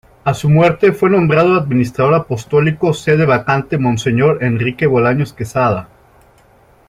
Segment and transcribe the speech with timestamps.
[0.23, 5.89] A su muerte fue nombrado Administrador Apostólico Sede Vacante Monseñor Enrique Bolaños Quesada.